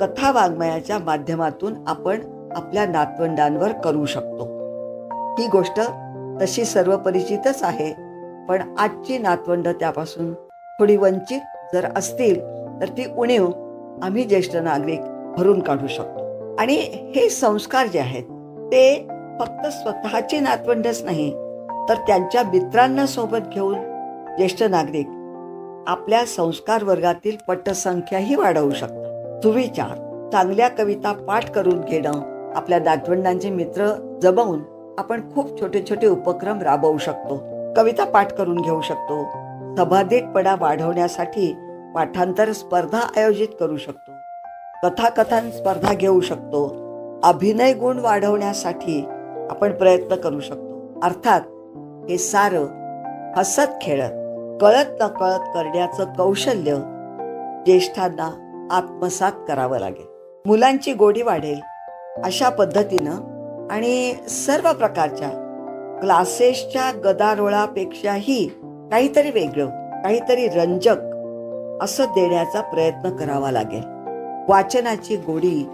कथा 0.01 0.31
वाङ्मयाच्या 0.33 0.99
माध्यमातून 0.99 1.75
आपण 1.87 2.21
आपल्या 2.57 2.87
नातवंडांवर 2.87 3.73
करू 3.85 4.05
शकतो. 4.05 4.45
ही 5.39 5.47
गोष्ट 5.47 5.81
तशी 6.43 6.65
सर्व 6.65 6.97
परिचितच 6.97 7.63
आहे 7.63 7.93
पण 8.49 8.75
आजची 8.79 9.19
नातवंड 9.19 9.69
त्यापासून 9.69 10.35
थोडी 10.79 10.97
वंचित 10.97 11.41
जर 11.75 11.89
असतील 11.97 12.41
तर 12.81 12.89
ती 12.89 13.05
उणीव 13.17 13.47
आम्ही 14.03 14.25
ज्येष्ठ 14.25 14.57
नागरिक 14.57 15.01
भरून 15.37 15.61
काढू 15.61 15.87
शकतो. 15.87 16.24
आणि 16.59 16.75
हे 17.17 17.29
संस्कार 17.31 17.87
जे 17.87 17.99
आहेत 17.99 18.23
ते 18.73 19.07
फक्त 19.41 19.67
स्वतःची 19.67 20.41
नातवंडच 20.41 21.03
नाही 21.05 21.31
तर 21.89 21.95
त्यांच्या 22.07 22.43
मित्रांना 22.43 23.07
सोबत 23.07 23.49
घेऊन 23.55 23.75
ज्येष्ठ 24.37 24.63
नागरिक 24.63 25.07
आपल्या 25.89 26.25
संस्कार 26.27 26.85
वर्गातील 26.85 27.37
पटसंख्याही 27.49 28.35
वाढवू 28.35 28.71
शकतात. 28.71 29.43
सुविचार 29.43 29.95
चांगल्या 30.33 30.69
कविता 30.69 31.13
पाठ 31.13 31.51
करून 31.51 31.81
घेणं 31.81 32.53
आपल्या 32.57 32.79
नातवंडांचे 32.79 33.51
मित्र 33.51 33.89
जमवून 34.23 34.63
आपण 34.99 35.21
खूप 35.35 35.61
छोटे 35.61 35.83
छोटे 35.91 36.07
उपक्रम 36.07 36.63
राबवू 36.63 36.99
शकतो 36.99 37.37
कविता 37.77 38.05
पाठ 38.05 38.33
करून 38.33 38.61
घेऊ 38.61 38.81
शकतो 38.81 39.23
सभादितपणा 39.79 40.55
वाढवण्यासाठी 40.61 41.53
पाठांतर 41.95 42.53
स्पर्धा 42.53 43.01
आयोजित 43.17 43.49
करू 43.61 43.77
शकतो. 43.77 44.13
कथाकथन 44.85 45.51
स्पर्धा 45.51 45.95
घेऊ 45.95 46.21
शकतो. 46.21 46.77
अभिनय 47.25 47.73
गुण 47.73 47.99
वाढवण्यासाठी 47.99 49.05
आपण 49.51 49.73
प्रयत्न 49.73 50.15
करू 50.15 50.41
शकतो. 50.41 51.01
अर्थात 51.03 51.41
हे 52.11 52.19
सारं 52.19 52.67
हसत 53.37 53.73
खेळत 53.83 54.11
कळत 54.61 55.03
न 55.03 55.07
कळत 55.07 55.49
करण्याचं 55.55 56.05
कौशल्य 56.05 56.75
ज्येष्ठांना 57.67 58.29
आत्मसात 58.71 59.33
करावं 59.49 59.79
लागेल. 59.79 60.07
मुलांची 60.47 60.93
गोडी 60.93 61.23
वाढेल 61.23 61.61
अशा 62.25 62.49
पद्धतीनं 62.49 63.15
आणि 63.71 64.15
सर्व 64.29 64.73
प्रकारच्या 64.73 65.29
क्लासेसच्या 66.01 66.91
गदारोळापेक्षाही 67.05 68.47
काहीतरी 68.91 69.31
वेगळं 69.31 69.67
काहीतरी 70.03 70.49
रंजक 70.49 70.97
असं 71.85 72.05
देण्याचा 72.05 72.61
प्रयत्न 72.61 73.17
करावा 73.17 73.51
लागेल. 73.51 73.94
वाचनाची 74.49 75.17
गोडी 75.17 75.69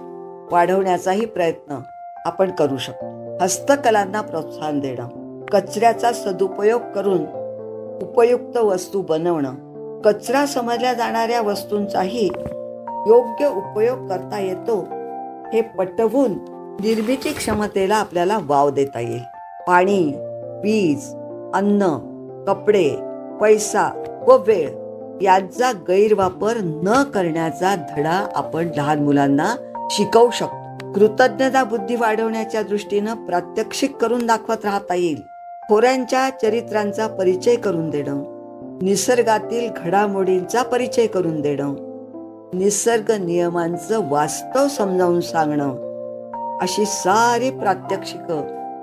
वाढवण्याचाही 0.52 1.24
प्रयत्न 1.24 1.78
आपण 2.24 2.50
करू 2.50 2.76
शकतो. 2.76 3.38
हस्तकलांना 3.40 4.20
प्रोत्साहन 4.20 4.80
देणं 4.80 5.40
कचऱ्याचा 5.46 6.12
सदुपयोग 6.12 6.80
करून 6.94 7.18
उपयुक्त 8.02 8.56
वस्तू 8.56 9.02
बनवणं 9.02 10.00
कचरा 10.00 10.46
समजल्या 10.46 10.92
जाणाऱ्या 10.94 11.42
वस्तूंचाही 11.42 12.30
योग्य 13.06 13.46
उपयोग 13.46 14.09
करता 14.09 14.38
येतो 14.38 14.88
हे 15.52 15.61
पटवून 15.61 16.33
निर्मिती 16.80 17.33
क्षमतेला 17.33 17.96
आपल्याला 17.96 18.38
वाव 18.42 18.70
देता 18.70 19.00
येईल. 19.00 19.22
पाणी 19.68 20.12
वीज 20.62 21.14
अन्न 21.54 21.87
कपडे 22.46 22.96
पैसा 23.40 23.88
व 24.28 24.37
वेळ 24.46 24.68
यांचा 25.22 25.72
गैरवापर 25.72 26.52
न 26.62 27.02
करण्याचा 27.02 27.74
धडा 27.74 28.28
आपण 28.35 28.68
लहान 28.76 29.04
मुलांना 29.04 29.54
शिकवू 29.90 30.30
शकतो. 30.30 30.92
कृतज्ञता 30.92 31.64
बुद्धी 31.64 31.96
वाढवण्याच्या 31.96 32.62
दृष्टीनं 32.62 33.14
प्रात्यक्षिक 33.14 33.96
करून 33.96 34.26
दाखवत 34.26 34.64
राहता 34.64 34.94
येईल. 34.94 35.22
खोऱ्यांच्या 35.68 36.30
चरित्रांचा 36.30 37.06
परिचय 37.06 37.56
करून 37.56 37.90
देणं. 37.90 38.22
निसर्गातील 38.83 39.70
घडामोडींचा 39.76 40.62
परिचय 40.62 41.06
करून 41.06 41.40
देणं. 41.40 41.74
निसर्ग 42.52 43.11
नियमांचं 43.11 44.11
वास्तव 44.11 44.68
समजावून 44.68 45.20
सांगणं. 45.20 45.90
अशी 46.62 46.85
सारी 46.87 47.50
प्रात्यक्षिक 47.50 48.33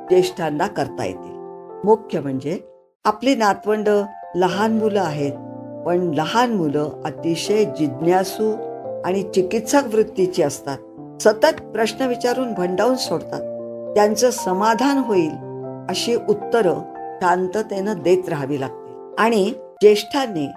ज्येष्ठांना 0.10 0.68
करता 0.68 1.06
येतील. 1.06 1.38
मुख्य 1.84 2.20
म्हणजे 2.20 2.60
आपली 3.06 3.36
नातवंड 3.36 3.90
लहान 4.36 4.78
मुलं 4.78 5.02
आहेत. 5.02 5.32
पण 5.88 6.00
लहान 6.14 6.54
मुलं 6.54 6.90
अतिशय 7.06 7.64
जिज्ञासू 7.66 8.52
आणि 9.06 9.22
चिकित्सक 9.24 9.84
वृत्तीची 9.94 10.44
असतात. 10.44 10.78
सतत 11.22 11.62
प्रश्न 11.62 12.06
विचारून 12.06 12.54
भंडावून 12.54 12.96
सोडतात. 12.96 13.42
त्यांचं 13.96 14.30
समाधान 14.30 14.98
होईल 14.98 15.32
अशी 15.90 16.16
उत्तरं 16.16 16.82
शांततेनं 17.22 18.02
देत 18.04 18.30
राहावी 18.30 18.60
लागतील 18.60 19.16
आणि 19.18 19.54
ज्येष्ठांनी 19.82 20.48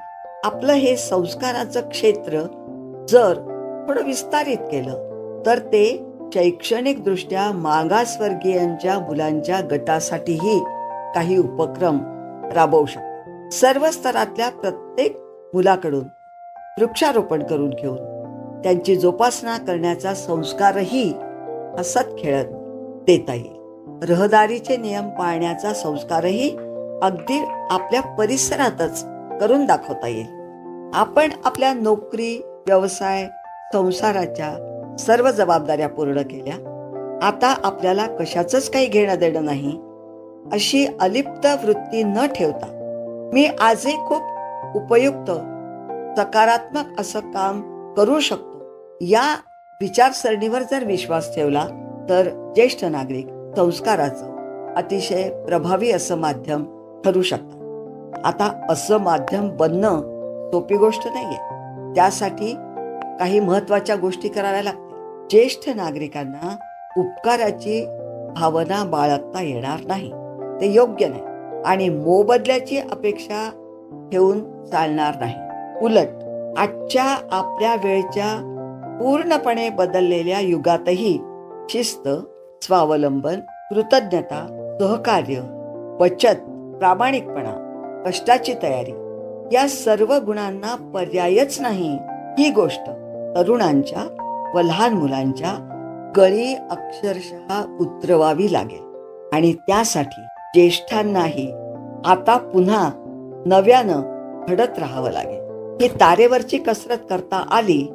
आपलं 0.45 0.73
हे 0.73 0.97
संस्काराचं 0.97 1.81
क्षेत्र 1.81 2.41
जर 3.09 3.39
थोडं 3.89 4.05
विस्तारित 4.05 4.69
केलं 4.71 5.43
तर 5.47 5.59
ते 5.59 6.07
शैक्षणिक 6.35 7.05
दृष्ट्या 7.05 7.51
मागासवर्गीयांच्या 7.53 8.99
मुलांच्या 8.99 9.61
गटासाठीही 9.61 10.59
काही 11.15 11.37
उपक्रम 11.37 11.99
राबवू 12.55 12.87
शकतो 12.87 13.49
सर्व 13.51 13.91
स्तरातल्या 13.91 14.49
प्रत्येक 14.51 14.90
मुलाकडून 15.55 16.05
वृक्षारोपण 16.79 17.43
करून 17.43 17.71
घेऊन 17.71 17.97
त्यांची 18.65 18.97
जोपासना 18.97 19.57
करण्याचा 19.57 20.15
संस्कारही 20.15 21.13
हसत 21.79 22.19
खेळत 22.19 22.45
देता 23.07 23.35
येईल. 23.35 23.61
रहदारीचे 24.03 24.77
नियम 24.77 25.09
पाळण्याचा 25.09 25.75
संस्कारही 25.75 26.57
अगदी 27.03 27.45
आपल्या 27.71 28.01
परिसरातच 28.01 29.05
करून 29.41 29.65
दाखवता 29.65 30.09
येईल. 30.09 30.27
आपण 30.95 31.29
आपल्या 31.45 31.75
नोकरी 31.75 32.43
व्यवसाय 32.67 33.27
संसाराच्या 33.73 34.55
सर्व 34.99 35.31
जबाबदाऱ्या 35.31 35.89
पूर्ण 35.89 36.21
केल्या. 36.21 36.55
आता 37.23 37.55
आपल्याला 37.65 38.07
कशाच 38.07 38.71
काही 38.71 38.87
घेणं 38.87 39.15
देणं 39.15 39.45
नाही. 39.45 39.81
अशी 40.53 40.87
अलिप्त 41.01 41.47
वृत्ती 41.65 42.03
न 42.03 42.27
ठेवता 42.27 42.77
मी 43.33 43.49
आजही 43.61 43.97
खूप 43.97 44.23
उपयुक्त 44.75 45.31
सकारात्मक 46.21 47.01
असं 47.01 47.21
काम 47.21 47.61
करू 47.97 48.21
शकतो. 48.21 48.63
या 49.01 49.37
विचारसरणीवर 49.81 50.63
जर 50.63 50.85
विश्वास 50.85 51.35
ठेवला 51.35 51.65
तर 52.09 52.53
ज्येष्ठ 52.55 52.85
नागरिक 52.85 53.27
संस्काराचं 53.57 54.41
अतिशय 54.75 55.45
प्रभावी 55.45 55.91
असं 55.91 56.17
माध्यम 56.17 56.65
ठरू 57.05 57.23
शकतात. 57.23 57.57
आता 58.27 58.67
असं 58.69 58.99
माध्यम 58.99 59.57
बनणं 59.57 60.01
सोपी 60.53 60.77
गोष्ट 60.77 61.07
नाही 61.07 61.27
आहे 61.27 61.37
त्यासाठी 61.95 62.55
काही 63.19 63.41
महत्त्वाच्या 63.41 63.97
गोष्टी 63.97 64.29
कराव्या 64.29 64.63
लागतील. 64.63 65.29
ज्येष्ठ 65.31 65.69
नागरिकांना 65.69 66.57
उपकाराची 66.97 67.87
भावना 68.37 68.85
बाळगता 68.85 69.43
येणार 69.43 69.81
नाही. 69.87 70.11
ते 70.61 70.73
योग्य 70.73 71.09
नाही. 71.09 71.23
आणि 71.65 71.89
मोबदल्याची 71.89 72.79
अपेक्षा 72.79 73.60
ठेवून 74.13 74.65
चालणार 74.65 75.15
नाही. 75.21 75.35
उलट 75.83 76.09
आजच्या 76.59 77.17
आपल्या 77.33 77.75
वेळच्या 77.75 78.47
पूर्णपणे 79.01 79.69
बदललेल्या 79.69 80.41
युगातही 80.41 81.21
शिस्त 81.71 82.09
स्वावलंबन 82.63 83.41
कृतज्ञता 83.41 84.47
सहकार्य 84.81 85.41
बचत 86.01 86.41
प्रामाणिकपणा 86.79 87.67
कष्टाची 88.07 88.55
तयारी 88.63 88.93
या 89.55 89.69
सर्व 89.69 90.15
गुणांना 90.15 90.93
पर्यायच 90.95 91.61
नाही 91.61 91.99
ही 92.39 92.51
गोष्ट 92.51 92.91
तरुणांच्या 93.37 94.03
व 94.55 94.61
लहान 94.61 94.93
मुलांच्या 94.93 95.67
गळी 96.17 96.55
अक्षरशः 96.55 97.77
उतरवावी 97.81 98.53
लागेल. 98.53 98.91
आणि 99.33 99.53
त्यासाठी 99.53 100.23
ज्येष्ठांनाही 100.55 101.53
आता 102.05 102.37
पुन्हा 102.37 102.91
नव्यानं 103.47 104.01
घडत 104.49 104.79
राहावं 104.79 105.11
लागेल. 105.11 105.41
ही 105.83 105.89
तारेवरची 105.89 106.59
कसरत 106.59 106.97
करता 107.11 107.47
आली 107.51 107.87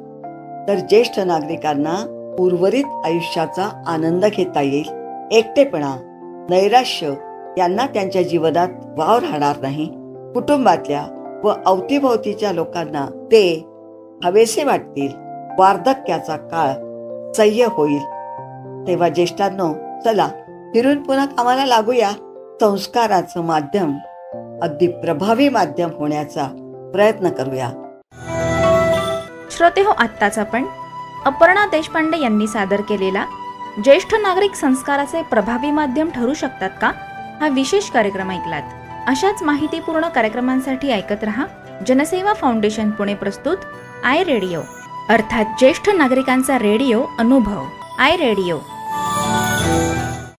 तर 0.68 0.74
ज्येष्ठ 0.88 1.18
नागरिकांना 1.18 2.12
उर्वरित 2.38 2.84
आयुष्याचा 3.04 3.82
आनंद 3.86 4.24
घेता 4.24 4.60
येईल. 4.60 4.84
एकटेपणा 5.30 5.96
नैराश्य 6.50 7.12
यांना 7.58 7.86
त्यांच्या 7.86 8.22
जीवनात 8.22 8.68
वाव 8.98 9.18
राहणार 9.18 9.56
नाही. 9.60 9.86
कुटुंबातल्या 10.34 11.06
व 11.44 11.52
अवतीभोवतीच्या 11.66 12.52
लोकांना 12.52 13.06
ते 13.32 13.66
हवेसे 14.24 14.64
वाटतील. 14.64 15.08
वार्धक्याचा 15.58 16.36
काळ 16.36 16.72
सह्य 17.32 17.66
होईल. 17.70 18.02
तेव्हा 18.86 19.08
ज्येष्ठांनो 19.08 20.00
चला 20.04 20.28
फिरून 20.74 21.02
पुन्हा 21.02 21.26
कामाला 21.26 21.66
लागूया. 21.66 22.10
संस्काराचं 22.60 23.40
माध्यम 23.40 23.94
अगदी 24.62 24.86
प्रभावी 24.86 25.48
माध्यम 25.48 25.90
होण्याचा 25.90 26.44
प्रयत्न 26.92 27.28
करूया. 27.28 27.70
श्रोते 29.50 29.80
हो 29.80 29.90
आत्ताच 29.90 30.38
आपण 30.38 30.64
अपर्णा 31.24 31.66
देशपांडे 31.66 32.18
यांनी 32.18 32.46
सादर 32.46 32.80
केलेला 32.80 33.26
ज्येष्ठ 33.84 34.14
नागरिक 34.14 34.54
संस्काराचे 34.54 35.22
प्रभावी 35.22 35.70
माध्यम 35.70 36.10
ठरू 36.10 36.34
शकतात 36.34 36.70
का? 36.80 36.92
हा 37.40 37.48
विशेष 37.48 37.90
कार्यक्रम 37.90 38.30
ऐकलात. 38.30 38.62
अशाच 39.06 39.42
माहितीपूर्ण 39.42 40.08
कार्यक्रमांसाठी 40.08 40.90
ऐकत 40.90 41.24
रहा 41.24 41.46
जनसेवा 41.86 42.32
फाउंडेशन 42.32 42.90
पुणे 42.90 43.14
प्रस्तुत 43.14 43.56
आय 44.04 44.22
रेडिओ. 44.24 44.60
अर्थात 45.08 45.44
ज्येष्ठ 45.58 45.88
नागरिकांचा 45.88 46.58
रेडिओ 46.58 47.04
अनुभव. 47.18 47.62
I 47.98 48.16
radio. 48.16 48.58